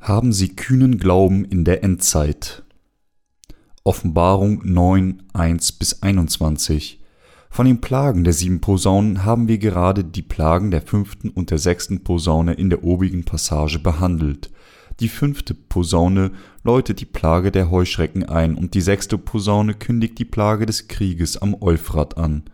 [0.00, 2.62] Haben Sie kühnen Glauben in der Endzeit.
[3.84, 7.00] Offenbarung 9, 1 bis 21.
[7.50, 11.58] Von den Plagen der sieben Posaunen haben wir gerade die Plagen der fünften und der
[11.58, 14.50] sechsten Posaune in der obigen Passage behandelt.
[15.00, 16.30] Die fünfte Posaune
[16.64, 21.36] läutet die Plage der Heuschrecken ein und die sechste Posaune kündigt die Plage des Krieges
[21.36, 22.44] am Euphrat an.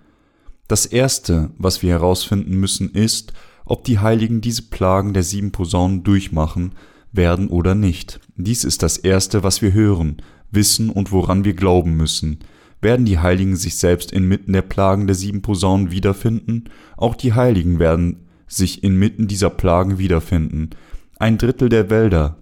[0.66, 3.34] Das erste, was wir herausfinden müssen, ist,
[3.64, 6.72] ob die Heiligen diese Plagen der sieben Posaunen durchmachen,
[7.12, 8.20] werden oder nicht.
[8.36, 12.38] Dies ist das Erste, was wir hören, wissen und woran wir glauben müssen.
[12.80, 16.64] Werden die Heiligen sich selbst inmitten der Plagen der sieben Posaunen wiederfinden?
[16.96, 20.70] Auch die Heiligen werden sich inmitten dieser Plagen wiederfinden.
[21.18, 22.36] Ein Drittel der Wälder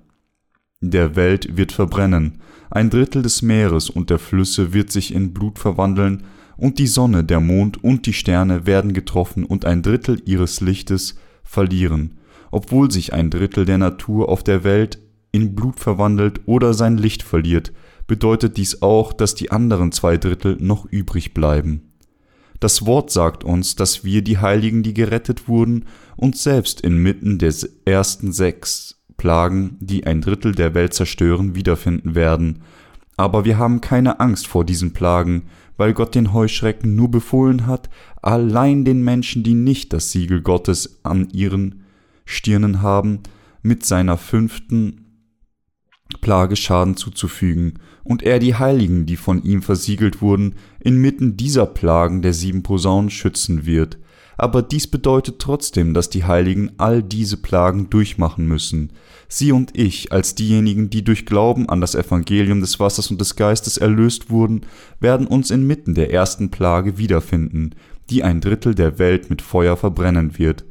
[0.80, 5.58] der Welt wird verbrennen, ein Drittel des Meeres und der Flüsse wird sich in Blut
[5.58, 6.24] verwandeln,
[6.56, 11.16] und die Sonne, der Mond und die Sterne werden getroffen und ein Drittel ihres Lichtes
[11.42, 12.18] verlieren
[12.54, 15.00] obwohl sich ein Drittel der Natur auf der Welt
[15.32, 17.72] in Blut verwandelt oder sein Licht verliert,
[18.06, 21.92] bedeutet dies auch, dass die anderen zwei Drittel noch übrig bleiben.
[22.60, 27.52] Das Wort sagt uns, dass wir, die Heiligen, die gerettet wurden, uns selbst inmitten der
[27.84, 32.62] ersten sechs Plagen, die ein Drittel der Welt zerstören, wiederfinden werden.
[33.16, 35.46] Aber wir haben keine Angst vor diesen Plagen,
[35.76, 37.90] weil Gott den Heuschrecken nur befohlen hat,
[38.22, 41.83] allein den Menschen, die nicht das Siegel Gottes an ihren
[42.24, 43.20] Stirnen haben,
[43.62, 45.04] mit seiner fünften
[46.20, 52.20] Plage Schaden zuzufügen, und er die Heiligen, die von ihm versiegelt wurden, inmitten dieser Plagen
[52.20, 53.98] der sieben Posaunen schützen wird.
[54.36, 58.92] Aber dies bedeutet trotzdem, dass die Heiligen all diese Plagen durchmachen müssen.
[59.28, 63.36] Sie und ich, als diejenigen, die durch Glauben an das Evangelium des Wassers und des
[63.36, 64.62] Geistes erlöst wurden,
[65.00, 67.70] werden uns inmitten der ersten Plage wiederfinden,
[68.10, 70.64] die ein Drittel der Welt mit Feuer verbrennen wird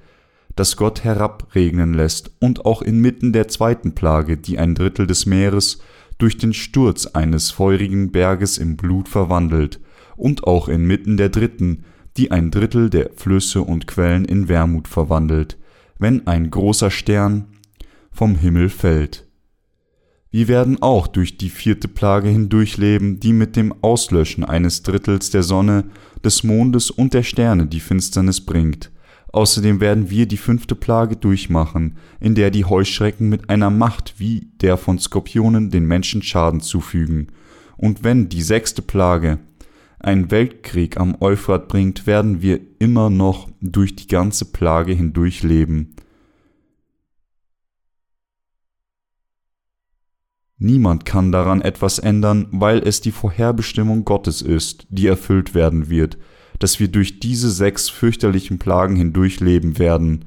[0.55, 5.79] das Gott herabregnen lässt, und auch inmitten der zweiten Plage, die ein Drittel des Meeres
[6.17, 9.79] durch den Sturz eines feurigen Berges im Blut verwandelt,
[10.15, 11.85] und auch inmitten der dritten,
[12.17, 15.57] die ein Drittel der Flüsse und Quellen in Wermut verwandelt,
[15.97, 17.47] wenn ein großer Stern
[18.11, 19.27] vom Himmel fällt.
[20.29, 25.43] Wir werden auch durch die vierte Plage hindurchleben, die mit dem Auslöschen eines Drittels der
[25.43, 25.85] Sonne,
[26.23, 28.91] des Mondes und der Sterne die Finsternis bringt,
[29.33, 34.51] Außerdem werden wir die fünfte Plage durchmachen, in der die Heuschrecken mit einer Macht wie
[34.61, 37.31] der von Skorpionen den Menschen Schaden zufügen.
[37.75, 39.39] Und wenn die sechste Plage
[39.99, 45.95] einen Weltkrieg am Euphrat bringt, werden wir immer noch durch die ganze Plage hindurch leben.
[50.59, 56.19] Niemand kann daran etwas ändern, weil es die Vorherbestimmung Gottes ist, die erfüllt werden wird,
[56.59, 60.25] dass wir durch diese sechs fürchterlichen Plagen hindurchleben werden,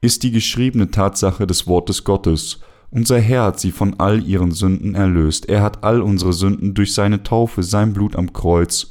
[0.00, 2.60] ist die geschriebene Tatsache des Wortes Gottes.
[2.90, 5.48] Unser Herr hat sie von all ihren Sünden erlöst.
[5.48, 8.90] Er hat all unsere Sünden durch seine Taufe, sein Blut am Kreuz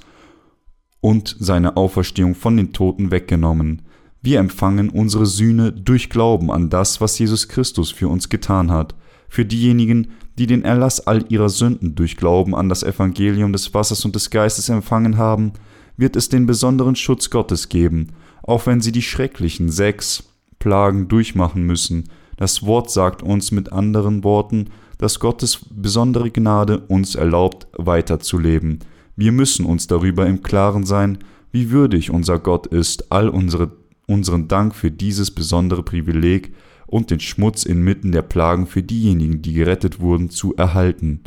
[1.02, 3.82] und seine Auferstehung von den Toten weggenommen.
[4.22, 8.96] Wir empfangen unsere Sühne durch Glauben an das, was Jesus Christus für uns getan hat.
[9.30, 10.08] Für diejenigen,
[10.38, 14.30] die den Erlass all ihrer Sünden durch Glauben an das Evangelium des Wassers und des
[14.30, 15.54] Geistes empfangen haben,
[16.00, 18.08] wird es den besonderen Schutz Gottes geben,
[18.44, 20.24] auch wenn sie die schrecklichen sechs
[20.58, 22.10] Plagen durchmachen müssen.
[22.38, 24.68] Das Wort sagt uns mit anderen Worten,
[24.98, 28.80] dass Gottes besondere Gnade uns erlaubt, weiterzuleben.
[29.16, 31.18] Wir müssen uns darüber im Klaren sein,
[31.52, 33.72] wie würdig unser Gott ist, all unsere,
[34.08, 36.54] unseren Dank für dieses besondere Privileg
[36.88, 41.22] und den Schmutz inmitten der Plagen für diejenigen, die gerettet wurden, zu erhalten.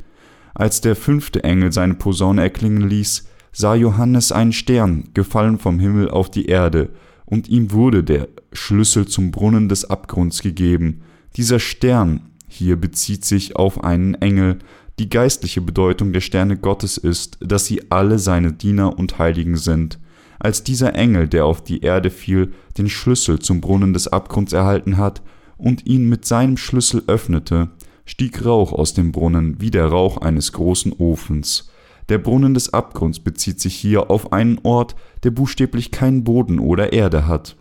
[0.54, 6.10] Als der fünfte Engel seine Posaune erklingen ließ, sah Johannes einen Stern, gefallen vom Himmel
[6.10, 6.90] auf die Erde,
[7.24, 11.02] und ihm wurde der Schlüssel zum Brunnen des Abgrunds gegeben.
[11.36, 14.58] Dieser Stern hier bezieht sich auf einen Engel,
[14.98, 19.98] die geistliche Bedeutung der Sterne Gottes ist, dass sie alle seine Diener und Heiligen sind.
[20.38, 24.98] Als dieser Engel, der auf die Erde fiel, den Schlüssel zum Brunnen des Abgrunds erhalten
[24.98, 25.22] hat
[25.56, 27.70] und ihn mit seinem Schlüssel öffnete,
[28.04, 31.71] stieg Rauch aus dem Brunnen wie der Rauch eines großen Ofens.
[32.08, 36.92] Der Brunnen des Abgrunds bezieht sich hier auf einen Ort, der buchstäblich keinen Boden oder
[36.92, 37.56] Erde hat.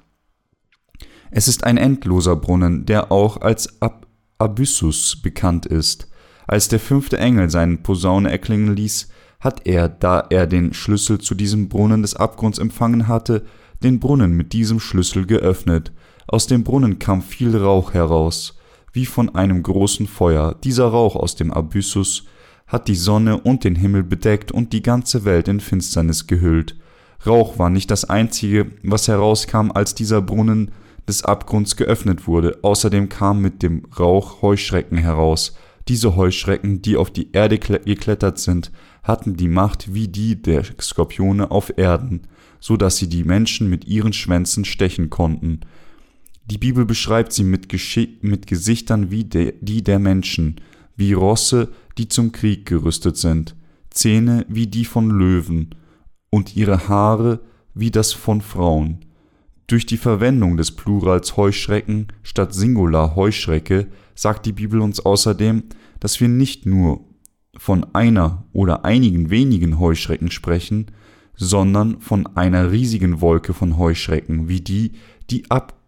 [1.31, 4.07] Es ist ein endloser Brunnen, der auch als Ab
[4.37, 6.09] Abyssus bekannt ist.
[6.47, 9.09] Als der fünfte Engel seinen Posaune erklingen ließ,
[9.39, 13.45] hat er, da er den Schlüssel zu diesem Brunnen des Abgrunds empfangen hatte,
[13.83, 15.91] den Brunnen mit diesem Schlüssel geöffnet.
[16.27, 18.57] Aus dem Brunnen kam viel Rauch heraus,
[18.93, 20.55] wie von einem großen Feuer.
[20.63, 22.25] Dieser Rauch aus dem Abyssus
[22.71, 26.77] hat die Sonne und den Himmel bedeckt und die ganze Welt in Finsternis gehüllt.
[27.27, 30.71] Rauch war nicht das einzige, was herauskam, als dieser Brunnen
[31.05, 32.59] des Abgrunds geöffnet wurde.
[32.61, 35.53] Außerdem kamen mit dem Rauch Heuschrecken heraus.
[35.89, 38.71] Diese Heuschrecken, die auf die Erde geklettert sind,
[39.03, 42.21] hatten die Macht wie die der Skorpione auf Erden,
[42.61, 45.59] so dass sie die Menschen mit ihren Schwänzen stechen konnten.
[46.45, 47.67] Die Bibel beschreibt sie mit,
[48.21, 50.61] mit Gesichtern wie de die der Menschen,
[50.95, 51.69] wie Rosse,
[52.01, 53.55] die zum Krieg gerüstet sind,
[53.91, 55.75] Zähne wie die von Löwen
[56.31, 57.41] und ihre Haare
[57.75, 59.05] wie das von Frauen.
[59.67, 65.61] Durch die Verwendung des Plurals Heuschrecken statt Singular Heuschrecke sagt die Bibel uns außerdem,
[65.99, 67.05] dass wir nicht nur
[67.55, 70.87] von einer oder einigen wenigen Heuschrecken sprechen,
[71.35, 74.93] sondern von einer riesigen Wolke von Heuschrecken, wie die,
[75.29, 75.79] die ab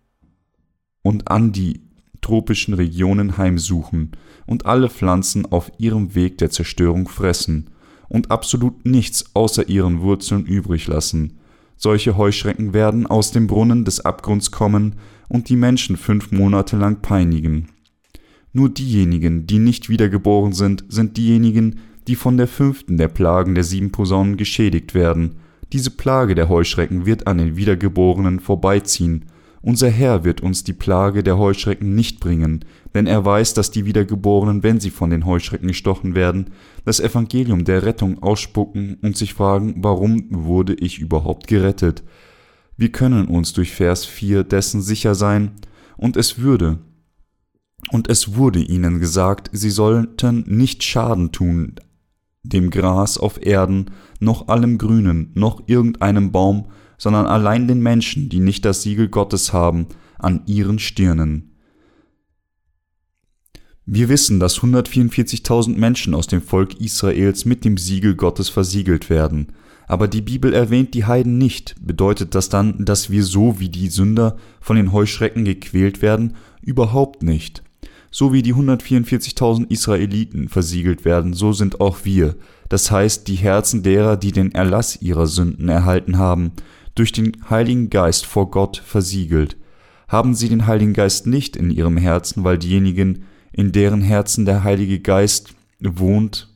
[1.02, 1.83] und an die
[2.24, 4.12] tropischen Regionen heimsuchen
[4.48, 7.70] und alle Pflanzen auf ihrem Weg der Zerstörung fressen
[8.10, 11.40] und absolut nichts außer ihren Wurzeln übrig lassen.
[11.78, 14.96] Solche Heuschrecken werden aus dem Brunnen des Abgrunds kommen
[15.30, 17.68] und die Menschen fünf Monate lang peinigen.
[18.54, 23.64] Nur diejenigen, die nicht wiedergeboren sind, sind diejenigen, die von der fünften der Plagen der
[23.64, 25.38] sieben Posaunen geschädigt werden.
[25.72, 29.26] Diese Plage der Heuschrecken wird an den Wiedergeborenen vorbeiziehen.
[29.66, 33.86] Unser Herr wird uns die Plage der Heuschrecken nicht bringen, denn er weiß, dass die
[33.86, 36.50] Wiedergeborenen, wenn sie von den Heuschrecken gestochen werden,
[36.84, 42.04] das Evangelium der Rettung ausspucken und sich fragen, warum wurde ich überhaupt gerettet?
[42.76, 45.52] Wir können uns durch Vers 4 dessen sicher sein,
[45.96, 46.80] und es würde,
[47.90, 51.76] und es wurde ihnen gesagt, sie sollten nicht Schaden tun
[52.44, 56.68] dem Gras auf Erden, noch allem Grünen, noch irgendeinem Baum,
[57.04, 59.88] sondern allein den Menschen, die nicht das Siegel Gottes haben,
[60.20, 61.52] an ihren Stirnen.
[63.86, 69.48] Wir wissen, dass 144.000 Menschen aus dem Volk Israels mit dem Siegel Gottes versiegelt werden.
[69.86, 71.76] Aber die Bibel erwähnt die Heiden nicht.
[71.82, 76.38] Bedeutet das dann, dass wir so wie die Sünder von den Heuschrecken gequält werden?
[76.62, 77.64] Überhaupt nicht.
[78.12, 82.36] So wie die 144.000 Israeliten versiegelt werden, so sind auch wir,
[82.70, 86.54] das heißt die Herzen derer, die den Erlass ihrer Sünden erhalten haben,
[86.96, 89.58] durch den Heiligen Geist vor Gott versiegelt.
[90.08, 94.64] Haben sie den Heiligen Geist nicht in ihrem Herzen, weil diejenigen, in deren Herzen der
[94.64, 96.50] Heilige Geist wohnt,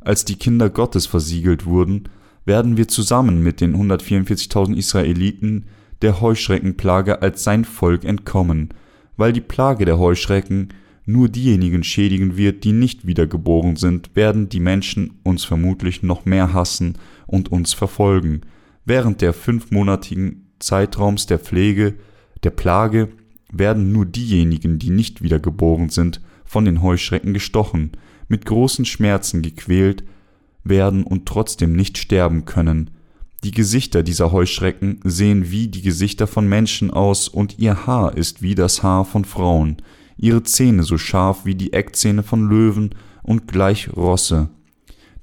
[0.00, 2.08] als die Kinder Gottes versiegelt wurden,
[2.44, 5.66] werden wir zusammen mit den 144.000 Israeliten
[6.02, 8.70] der Heuschreckenplage als sein Volk entkommen,
[9.16, 10.70] weil die Plage der Heuschrecken
[11.04, 16.52] nur diejenigen schädigen wird, die nicht wiedergeboren sind, werden die Menschen uns vermutlich noch mehr
[16.52, 16.96] hassen
[17.26, 18.42] und uns verfolgen.
[18.84, 21.94] Während der fünfmonatigen Zeitraums der Pflege,
[22.42, 23.08] der Plage,
[23.52, 27.92] werden nur diejenigen, die nicht wiedergeboren sind, von den Heuschrecken gestochen,
[28.28, 30.04] mit großen Schmerzen gequält
[30.64, 32.90] werden und trotzdem nicht sterben können.
[33.44, 38.40] Die Gesichter dieser Heuschrecken sehen wie die Gesichter von Menschen aus und ihr Haar ist
[38.40, 39.78] wie das Haar von Frauen,
[40.16, 44.48] ihre Zähne so scharf wie die Eckzähne von Löwen und gleich Rosse,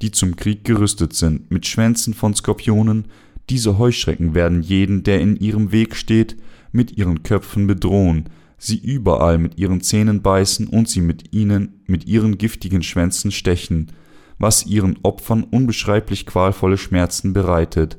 [0.02, 3.06] die zum Krieg gerüstet sind, mit Schwänzen von Skorpionen,
[3.50, 6.38] diese Heuschrecken werden jeden, der in ihrem Weg steht,
[6.72, 12.06] mit ihren Köpfen bedrohen, sie überall mit ihren Zähnen beißen und sie mit ihnen mit
[12.06, 13.92] ihren giftigen Schwänzen stechen,
[14.38, 17.98] was ihren Opfern unbeschreiblich qualvolle Schmerzen bereitet.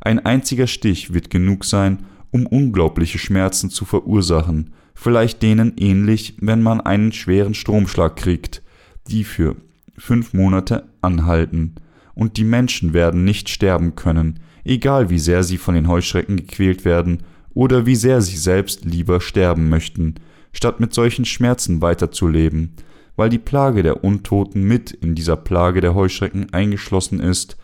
[0.00, 6.62] Ein einziger Stich wird genug sein, um unglaubliche Schmerzen zu verursachen, vielleicht denen ähnlich, wenn
[6.62, 8.62] man einen schweren Stromschlag kriegt,
[9.08, 9.56] die für
[9.96, 11.74] fünf Monate anhalten,
[12.14, 16.84] und die Menschen werden nicht sterben können, egal wie sehr sie von den Heuschrecken gequält
[16.84, 17.22] werden,
[17.54, 20.14] oder wie sehr sie selbst lieber sterben möchten,
[20.52, 22.74] statt mit solchen Schmerzen weiterzuleben,
[23.16, 27.56] weil die Plage der Untoten mit in dieser Plage der Heuschrecken eingeschlossen ist,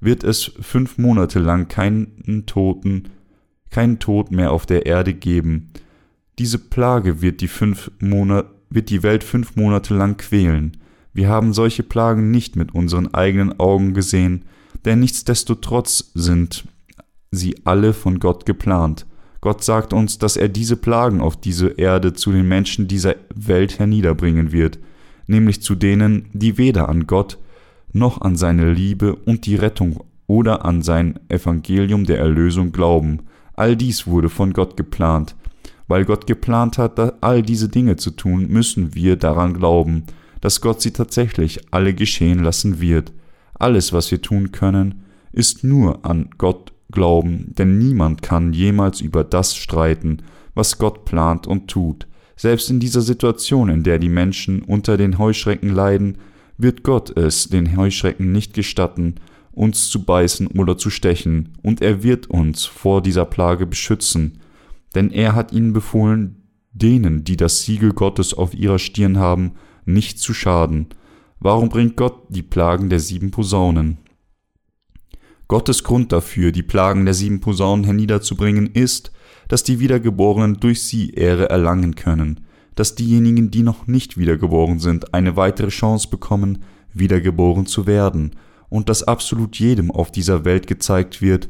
[0.00, 3.10] wird es fünf Monate lang keinen Toten,
[3.70, 5.70] keinen Tod mehr auf der Erde geben.
[6.38, 10.76] Diese Plage wird die, fünf Monat, wird die Welt fünf Monate lang quälen.
[11.12, 14.44] Wir haben solche Plagen nicht mit unseren eigenen Augen gesehen,
[14.84, 16.64] denn nichtsdestotrotz sind
[17.30, 19.06] sie alle von Gott geplant.
[19.40, 23.78] Gott sagt uns, dass er diese Plagen auf diese Erde zu den Menschen dieser Welt
[23.78, 24.78] herniederbringen wird,
[25.26, 27.38] nämlich zu denen, die weder an Gott
[27.92, 33.20] noch an seine Liebe und die Rettung oder an sein Evangelium der Erlösung glauben.
[33.54, 35.36] All dies wurde von Gott geplant.
[35.86, 40.04] Weil Gott geplant hat, all diese Dinge zu tun, müssen wir daran glauben,
[40.40, 43.12] dass Gott sie tatsächlich alle geschehen lassen wird.
[43.54, 49.24] Alles, was wir tun können, ist nur an Gott glauben, denn niemand kann jemals über
[49.24, 50.18] das streiten,
[50.54, 52.06] was Gott plant und tut.
[52.36, 56.18] Selbst in dieser Situation, in der die Menschen unter den Heuschrecken leiden,
[56.58, 59.16] wird Gott es den Heuschrecken nicht gestatten,
[59.52, 64.40] uns zu beißen oder zu stechen, und er wird uns vor dieser Plage beschützen.
[64.94, 66.42] Denn er hat ihnen befohlen,
[66.72, 69.52] denen, die das Siegel Gottes auf ihrer Stirn haben,
[69.84, 70.88] nicht zu schaden.
[71.40, 73.98] Warum bringt Gott die Plagen der sieben Posaunen?
[75.46, 79.12] Gottes Grund dafür, die Plagen der sieben Posaunen herniederzubringen, ist,
[79.48, 85.12] dass die Wiedergeborenen durch sie Ehre erlangen können, dass diejenigen, die noch nicht wiedergeboren sind,
[85.12, 88.36] eine weitere Chance bekommen, wiedergeboren zu werden,
[88.70, 91.48] und dass absolut jedem auf dieser Welt gezeigt wird,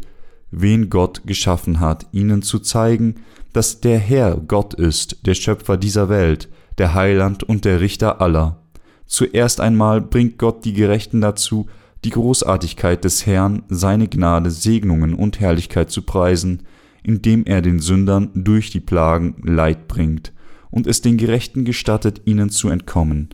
[0.50, 3.16] wen Gott geschaffen hat, ihnen zu zeigen,
[3.52, 6.48] dass der Herr Gott ist, der Schöpfer dieser Welt,
[6.78, 8.63] der Heiland und der Richter aller.
[9.06, 11.66] Zuerst einmal bringt Gott die Gerechten dazu,
[12.04, 16.62] die Großartigkeit des Herrn, seine Gnade, Segnungen und Herrlichkeit zu preisen,
[17.02, 20.32] indem er den Sündern durch die Plagen Leid bringt
[20.70, 23.28] und es den Gerechten gestattet, ihnen zu entkommen.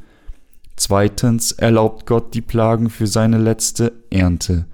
[0.76, 4.66] Zweitens erlaubt Gott die Plagen für seine letzte Ernte.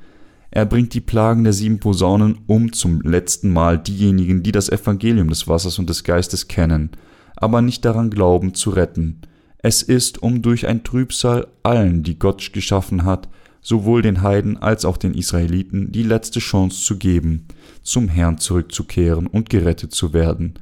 [0.50, 5.29] Er bringt die Plagen der sieben Posaunen, um zum letzten Mal diejenigen, die das Evangelium
[5.29, 6.91] des Wassers und des Geistes kennen,
[7.37, 9.21] aber nicht daran glauben, zu retten.
[9.58, 13.28] Es ist, um durch ein Trübsal allen, die Gott geschaffen hat,
[13.60, 17.46] sowohl den Heiden als auch den Israeliten die letzte Chance zu geben,
[17.82, 20.54] zum Herrn zurückzukehren und gerettet zu werden.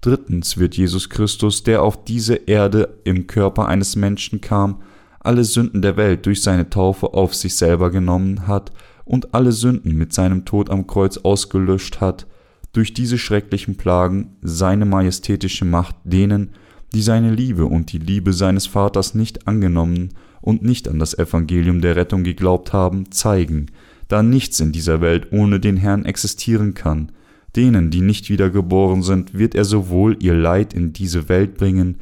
[0.00, 4.82] Drittens wird Jesus Christus, der auf diese Erde im Körper eines Menschen kam,
[5.20, 8.72] alle Sünden der Welt durch seine Taufe auf sich selber genommen hat
[9.04, 12.26] und alle Sünden mit seinem Tod am Kreuz ausgelöscht hat,
[12.72, 16.50] durch diese schrecklichen Plagen seine majestätische Macht denen,
[16.94, 21.80] die seine Liebe und die Liebe seines Vaters nicht angenommen und nicht an das Evangelium
[21.80, 23.66] der Rettung geglaubt haben, zeigen,
[24.08, 27.12] da nichts in dieser Welt ohne den Herrn existieren kann.
[27.56, 31.96] Denen, die nicht wiedergeboren sind, wird er sowohl ihr Leid in diese Welt bringen,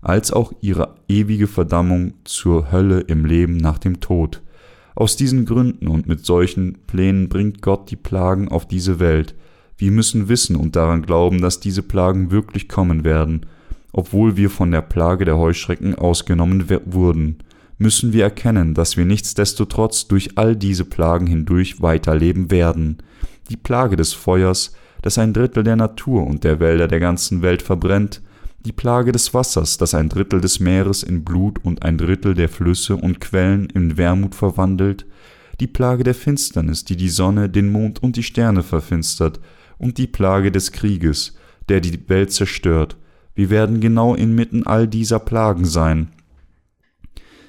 [0.00, 4.42] als auch ihre ewige Verdammung zur Hölle im Leben nach dem Tod.
[4.94, 9.34] Aus diesen Gründen und mit solchen Plänen bringt Gott die Plagen auf diese Welt.
[9.76, 13.46] Wir müssen wissen und daran glauben, dass diese Plagen wirklich kommen werden,
[13.96, 17.38] obwohl wir von der Plage der Heuschrecken ausgenommen wurden,
[17.78, 22.98] müssen wir erkennen, dass wir nichtsdestotrotz durch all diese Plagen hindurch weiterleben werden.
[23.48, 27.62] Die Plage des Feuers, das ein Drittel der Natur und der Wälder der ganzen Welt
[27.62, 28.20] verbrennt,
[28.66, 32.50] die Plage des Wassers, das ein Drittel des Meeres in Blut und ein Drittel der
[32.50, 35.06] Flüsse und Quellen in Wermut verwandelt,
[35.58, 39.40] die Plage der Finsternis, die die Sonne, den Mond und die Sterne verfinstert,
[39.78, 41.34] und die Plage des Krieges,
[41.70, 42.98] der die Welt zerstört.
[43.36, 46.08] Wir werden genau inmitten all dieser Plagen sein.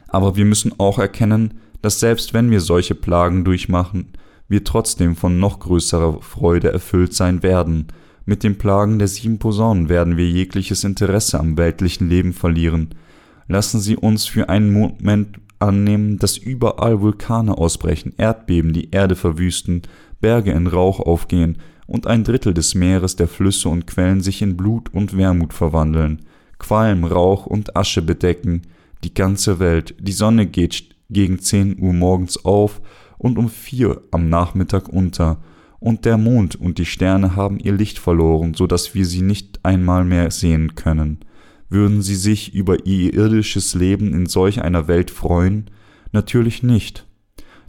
[0.09, 4.09] Aber wir müssen auch erkennen, dass selbst wenn wir solche Plagen durchmachen,
[4.49, 7.87] wir trotzdem von noch größerer Freude erfüllt sein werden,
[8.25, 12.89] mit den Plagen der sieben Posaunen werden wir jegliches Interesse am weltlichen Leben verlieren.
[13.47, 19.83] Lassen Sie uns für einen Moment annehmen, dass überall Vulkane ausbrechen, Erdbeben die Erde verwüsten,
[20.19, 24.57] Berge in Rauch aufgehen und ein Drittel des Meeres, der Flüsse und Quellen sich in
[24.57, 26.21] Blut und Wermut verwandeln,
[26.59, 28.63] Qualm, Rauch und Asche bedecken,
[29.03, 32.81] die ganze Welt, die Sonne geht gegen zehn Uhr morgens auf
[33.17, 35.41] und um vier am Nachmittag unter,
[35.79, 39.59] und der Mond und die Sterne haben ihr Licht verloren, so dass wir sie nicht
[39.63, 41.19] einmal mehr sehen können.
[41.69, 45.69] Würden sie sich über ihr irdisches Leben in solch einer Welt freuen?
[46.13, 47.05] Natürlich nicht.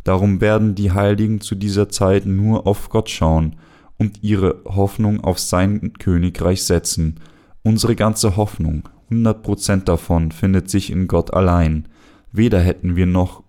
[0.04, 3.56] Darum werden die Heiligen zu dieser Zeit nur auf Gott schauen
[3.98, 7.20] und ihre Hoffnung auf sein Königreich setzen.
[7.62, 11.88] Unsere ganze Hoffnung, hundert Prozent davon, findet sich in Gott allein.
[12.32, 13.42] Weder hätten wir noch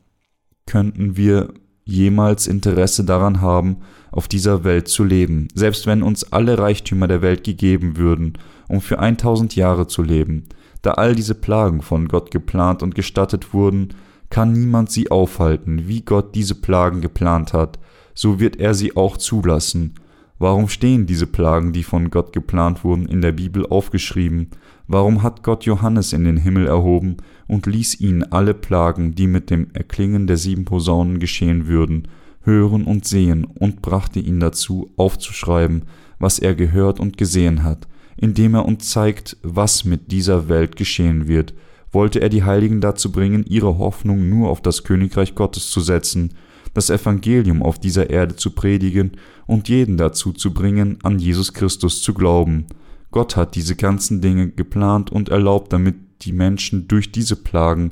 [0.69, 1.51] könnten wir
[1.83, 3.77] jemals Interesse daran haben,
[4.11, 8.33] auf dieser Welt zu leben, selbst wenn uns alle Reichtümer der Welt gegeben würden,
[8.67, 10.45] um für 1000 Jahre zu leben.
[10.83, 13.89] Da all diese Plagen von Gott geplant und gestattet wurden,
[14.29, 17.79] kann niemand sie aufhalten, wie Gott diese Plagen geplant hat,
[18.13, 19.95] so wird er sie auch zulassen.
[20.41, 24.47] Warum stehen diese Plagen, die von Gott geplant wurden, in der Bibel aufgeschrieben?
[24.87, 27.17] Warum hat Gott Johannes in den Himmel erhoben
[27.47, 32.07] und ließ ihn alle Plagen, die mit dem Erklingen der sieben Posaunen geschehen würden,
[32.43, 35.83] hören und sehen und brachte ihn dazu, aufzuschreiben,
[36.19, 41.27] was er gehört und gesehen hat, indem er uns zeigt, was mit dieser Welt geschehen
[41.27, 41.53] wird,
[41.91, 46.33] wollte er die Heiligen dazu bringen, ihre Hoffnung nur auf das Königreich Gottes zu setzen,
[46.73, 49.11] das Evangelium auf dieser Erde zu predigen
[49.47, 52.65] und jeden dazu zu bringen, an Jesus Christus zu glauben.
[53.11, 57.91] Gott hat diese ganzen Dinge geplant und erlaubt, damit die Menschen durch diese Plagen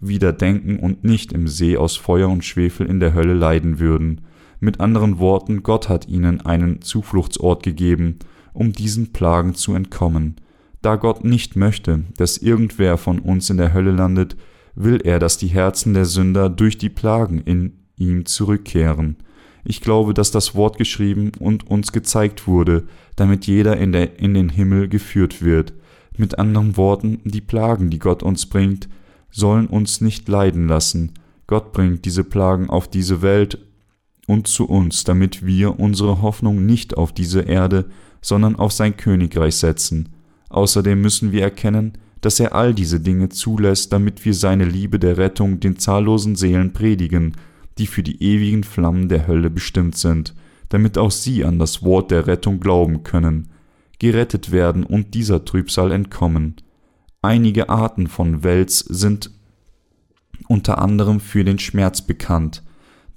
[0.00, 4.20] wieder denken und nicht im See aus Feuer und Schwefel in der Hölle leiden würden.
[4.60, 8.18] Mit anderen Worten, Gott hat ihnen einen Zufluchtsort gegeben,
[8.52, 10.36] um diesen Plagen zu entkommen.
[10.82, 14.36] Da Gott nicht möchte, dass irgendwer von uns in der Hölle landet,
[14.74, 19.16] will er, dass die Herzen der Sünder durch die Plagen in ihm zurückkehren.
[19.64, 22.84] Ich glaube, dass das Wort geschrieben und uns gezeigt wurde,
[23.16, 25.74] damit jeder in, der, in den Himmel geführt wird.
[26.16, 28.88] Mit anderen Worten, die Plagen, die Gott uns bringt,
[29.30, 31.12] sollen uns nicht leiden lassen.
[31.46, 33.58] Gott bringt diese Plagen auf diese Welt
[34.26, 37.86] und zu uns, damit wir unsere Hoffnung nicht auf diese Erde,
[38.20, 40.10] sondern auf sein Königreich setzen.
[40.50, 45.18] Außerdem müssen wir erkennen, dass er all diese Dinge zulässt, damit wir seine Liebe der
[45.18, 47.36] Rettung den zahllosen Seelen predigen,
[47.78, 50.34] die für die ewigen Flammen der Hölle bestimmt sind,
[50.68, 53.48] damit auch sie an das Wort der Rettung glauben können,
[53.98, 56.56] gerettet werden und dieser Trübsal entkommen.
[57.22, 59.30] Einige Arten von Wels sind
[60.46, 62.62] unter anderem für den Schmerz bekannt,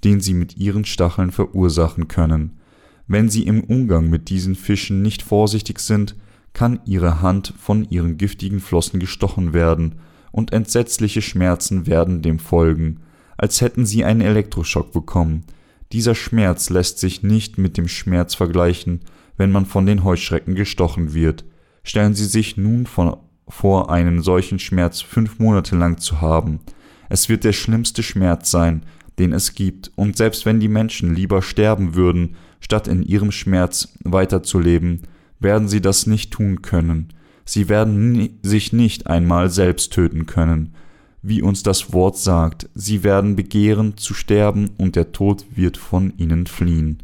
[0.04, 2.58] den sie mit ihren Stacheln verursachen können.
[3.06, 6.16] Wenn sie im Umgang mit diesen Fischen nicht vorsichtig sind,
[6.52, 9.96] kann ihre Hand von ihren giftigen Flossen gestochen werden,
[10.32, 13.00] und entsetzliche Schmerzen werden dem folgen,
[13.42, 15.42] als hätten sie einen Elektroschock bekommen.
[15.90, 19.00] Dieser Schmerz lässt sich nicht mit dem Schmerz vergleichen,
[19.36, 21.44] wenn man von den Heuschrecken gestochen wird.
[21.82, 26.60] Stellen Sie sich nun vor, einen solchen Schmerz fünf Monate lang zu haben.
[27.08, 28.84] Es wird der schlimmste Schmerz sein,
[29.18, 33.98] den es gibt, und selbst wenn die Menschen lieber sterben würden, statt in ihrem Schmerz
[34.04, 35.02] weiterzuleben,
[35.40, 37.12] werden sie das nicht tun können.
[37.44, 40.76] Sie werden sich nicht einmal selbst töten können.
[41.22, 46.12] Wie uns das Wort sagt, sie werden begehren zu sterben und der Tod wird von
[46.18, 46.98] ihnen fliehen.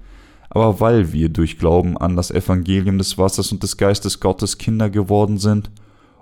[0.50, 4.90] Aber weil wir durch Glauben an das Evangelium des Wassers und des Geistes Gottes Kinder
[4.90, 5.70] geworden sind,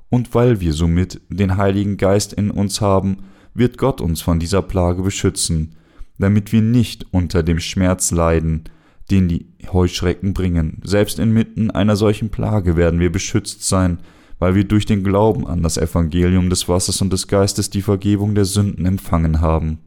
[0.09, 3.19] und weil wir somit den Heiligen Geist in uns haben,
[3.55, 5.75] wird Gott uns von dieser Plage beschützen,
[6.19, 8.65] damit wir nicht unter dem Schmerz leiden,
[9.11, 10.81] den die Heuschrecken bringen.
[10.85, 13.99] Selbst inmitten einer solchen Plage werden wir beschützt sein,
[14.39, 18.35] weil wir durch den Glauben an das Evangelium des Wassers und des Geistes die Vergebung
[18.35, 19.79] der Sünden empfangen haben.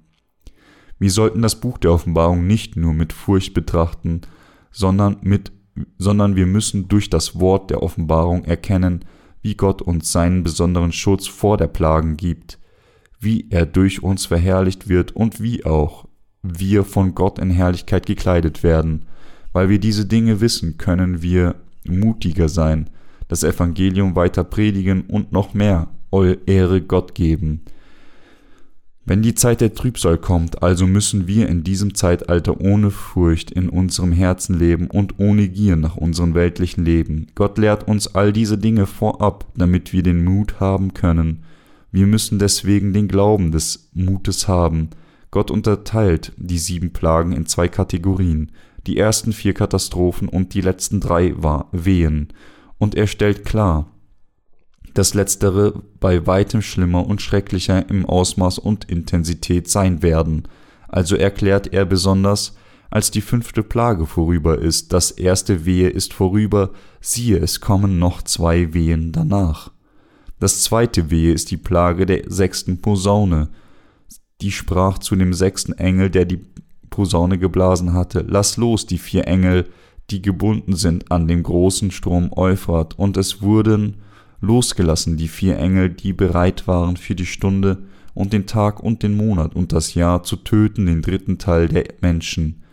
[0.97, 4.21] Wir sollten das Buch der Offenbarung nicht nur mit Furcht betrachten,
[4.71, 5.51] sondern mit
[5.97, 9.05] sondern wir müssen durch das Wort der Offenbarung erkennen,
[9.41, 12.59] wie Gott uns seinen besonderen Schutz vor der Plagen gibt,
[13.19, 16.07] wie er durch uns verherrlicht wird und wie auch
[16.41, 19.05] wir von Gott in Herrlichkeit gekleidet werden.
[19.51, 22.89] Weil wir diese Dinge wissen, können wir mutiger sein,
[23.29, 25.87] das Evangelium weiter predigen und noch mehr
[26.45, 27.61] Ehre Gott geben.
[29.05, 33.69] Wenn die Zeit der Trübsal kommt, also müssen wir in diesem Zeitalter ohne Furcht in
[33.69, 37.27] unserem Herzen leben und ohne Gier nach unserem weltlichen Leben.
[37.33, 41.43] Gott lehrt uns all diese Dinge vorab, damit wir den Mut haben können.
[41.91, 44.89] Wir müssen deswegen den Glauben des Mutes haben,
[45.31, 48.51] Gott unterteilt die sieben Plagen in zwei Kategorien,
[48.87, 51.35] die ersten vier Katastrophen und die letzten drei
[51.71, 52.29] Wehen,
[52.79, 53.85] und er stellt klar,
[54.95, 60.47] dass letztere bei weitem schlimmer und schrecklicher im Ausmaß und Intensität sein werden,
[60.87, 62.55] also erklärt er besonders,
[62.89, 68.23] als die fünfte Plage vorüber ist, das erste Wehe ist vorüber, siehe, es kommen noch
[68.23, 69.71] zwei Wehen danach.
[70.39, 73.49] Das zweite Wehe ist die Plage der sechsten Posaune,
[74.41, 76.39] die sprach zu dem sechsten Engel, der die
[76.89, 79.69] Posaune geblasen hatte, Lass los die vier Engel,
[80.11, 83.97] die gebunden sind an dem großen Strom Euphrat, und es wurden
[84.41, 89.15] losgelassen die vier Engel, die bereit waren für die Stunde und den Tag und den
[89.15, 92.63] Monat und das Jahr zu töten den dritten Teil der Menschen.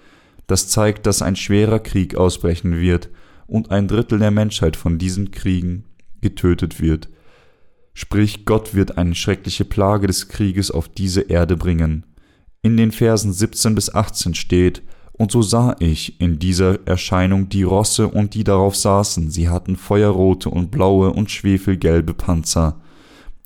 [0.46, 3.10] Das zeigt, dass ein schwerer Krieg ausbrechen wird
[3.46, 5.84] und ein Drittel der Menschheit von diesen Kriegen
[6.20, 7.08] getötet wird.
[7.94, 12.04] Sprich, Gott wird eine schreckliche Plage des Krieges auf diese Erde bringen.
[12.62, 14.82] In den Versen 17 bis 18 steht,
[15.18, 19.76] und so sah ich in dieser Erscheinung die Rosse und die darauf saßen, sie hatten
[19.76, 22.76] feuerrote und blaue und schwefelgelbe Panzer.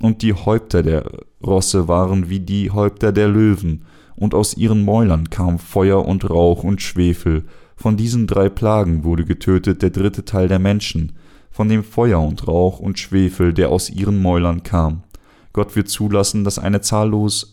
[0.01, 1.05] Und die Häupter der
[1.45, 3.85] Rosse waren wie die Häupter der Löwen,
[4.17, 7.45] und aus ihren Mäulern kam Feuer und Rauch und Schwefel.
[7.75, 11.13] Von diesen drei Plagen wurde getötet der dritte Teil der Menschen,
[11.51, 15.05] von dem Feuer und Rauch und Schwefel, der aus ihren Mäulern kam.
[15.53, 17.47] Gott wird zulassen, dass eine zahllose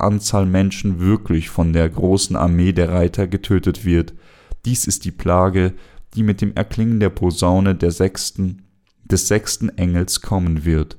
[0.00, 4.14] Anzahl Menschen wirklich von der großen Armee der Reiter getötet wird.
[4.64, 5.72] Dies ist die Plage,
[6.14, 8.62] die mit dem Erklingen der Posaune der sechsten,
[9.04, 10.98] des sechsten Engels kommen wird.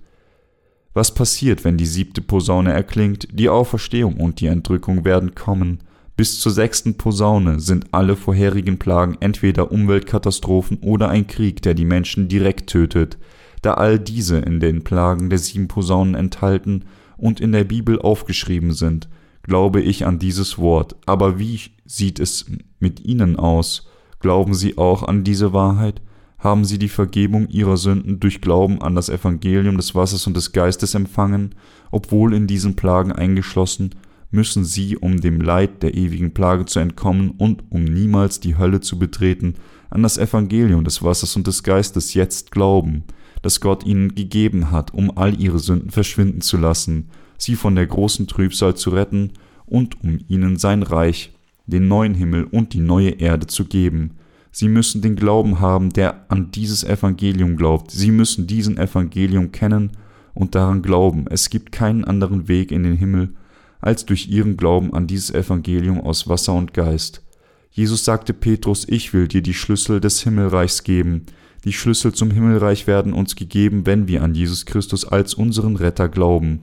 [0.94, 3.28] Was passiert, wenn die siebte Posaune erklingt?
[3.32, 5.80] Die Auferstehung und die Entrückung werden kommen.
[6.16, 11.86] Bis zur sechsten Posaune sind alle vorherigen Plagen entweder Umweltkatastrophen oder ein Krieg, der die
[11.86, 13.18] Menschen direkt tötet.
[13.64, 16.86] Da all diese in den Plagen der sieben Posaunen enthalten
[17.24, 19.08] und in der Bibel aufgeschrieben sind,
[19.44, 20.98] glaube ich an dieses Wort.
[21.06, 22.46] Aber wie sieht es
[22.80, 23.88] mit Ihnen aus?
[24.20, 26.02] Glauben Sie auch an diese Wahrheit?
[26.38, 30.52] Haben Sie die Vergebung Ihrer Sünden durch Glauben an das Evangelium des Wassers und des
[30.52, 31.56] Geistes empfangen,
[31.92, 33.92] obwohl in diesen Plagen eingeschlossen
[34.30, 38.82] müssen sie, um dem Leid der ewigen Plage zu entkommen und um niemals die Hölle
[38.82, 39.54] zu betreten,
[39.92, 43.04] an das Evangelium des Wassers und des Geistes jetzt glauben,
[43.44, 47.86] das Gott ihnen gegeben hat, um all ihre Sünden verschwinden zu lassen, sie von der
[47.86, 49.34] großen Trübsal zu retten
[49.68, 51.34] und um ihnen sein Reich,
[51.68, 54.12] den neuen Himmel und die neue Erde zu geben.
[54.52, 57.92] Sie müssen den Glauben haben, der an dieses Evangelium glaubt.
[57.92, 59.92] Sie müssen diesen Evangelium kennen
[60.34, 61.26] und daran glauben.
[61.30, 63.34] Es gibt keinen anderen Weg in den Himmel,
[63.82, 67.24] als durch ihren Glauben an dieses Evangelium aus Wasser und Geist.
[67.72, 71.26] Jesus sagte Petrus, ich will dir die Schlüssel des Himmelreichs geben.
[71.64, 76.10] Die Schlüssel zum Himmelreich werden uns gegeben, wenn wir an Jesus Christus als unseren Retter
[76.10, 76.62] glauben.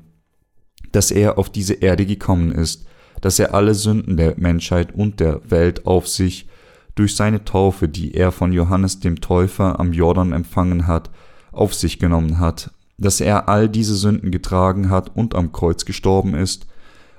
[0.93, 2.87] Dass er auf diese Erde gekommen ist,
[3.21, 6.49] dass er alle Sünden der Menschheit und der Welt auf sich
[6.95, 11.11] durch seine Taufe, die er von Johannes dem Täufer am Jordan empfangen hat,
[11.53, 16.35] auf sich genommen hat, dass er all diese Sünden getragen hat und am Kreuz gestorben
[16.35, 16.67] ist,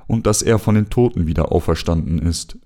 [0.07, 2.57] und dass er von den Toten wieder auferstanden ist.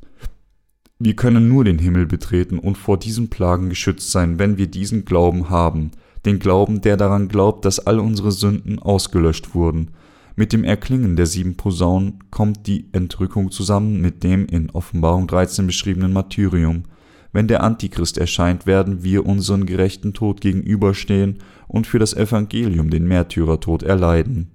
[0.98, 5.04] Wir können nur den Himmel betreten und vor diesen Plagen geschützt sein, wenn wir diesen
[5.04, 5.92] Glauben haben,
[6.26, 9.90] den Glauben, der daran glaubt, dass all unsere Sünden ausgelöscht wurden.
[10.38, 15.68] Mit dem Erklingen der sieben Posaunen kommt die Entrückung zusammen mit dem in Offenbarung 13
[15.68, 16.84] beschriebenen Martyrium.
[17.34, 23.06] Wenn der Antichrist erscheint, werden wir unseren gerechten Tod gegenüberstehen und für das Evangelium den
[23.06, 24.55] Märtyrertod erleiden.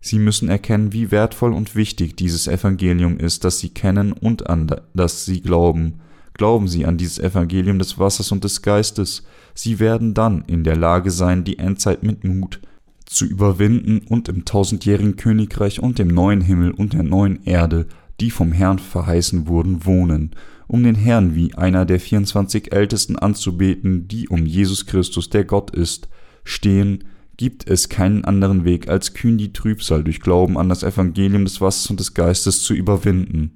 [0.00, 4.70] Sie müssen erkennen, wie wertvoll und wichtig dieses Evangelium ist, das Sie kennen und an
[4.94, 6.00] das Sie glauben.
[6.34, 9.24] Glauben Sie an dieses Evangelium des Wassers und des Geistes.
[9.54, 12.60] Sie werden dann in der Lage sein, die Endzeit mit Mut
[13.06, 17.86] zu überwinden und im tausendjährigen Königreich und dem neuen Himmel und der neuen Erde,
[18.20, 20.32] die vom Herrn verheißen wurden, wohnen,
[20.66, 25.70] um den Herrn wie einer der 24 Ältesten anzubeten, die um Jesus Christus, der Gott
[25.70, 26.08] ist,
[26.44, 27.04] stehen,
[27.38, 31.60] gibt es keinen anderen Weg, als kühn die Trübsal durch Glauben an das Evangelium des
[31.62, 33.52] Wassers und des Geistes zu überwinden.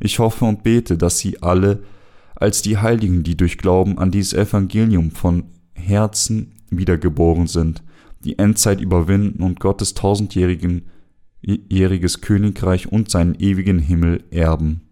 [0.00, 1.82] Ich hoffe und bete, dass Sie alle,
[2.34, 7.82] als die Heiligen, die durch Glauben an dieses Evangelium von Herzen wiedergeboren sind,
[8.24, 10.82] die Endzeit überwinden und Gottes tausendjährigen
[11.42, 14.89] jähriges Königreich und seinen ewigen Himmel erben.